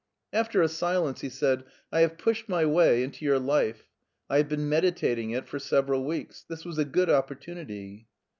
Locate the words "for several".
5.47-6.03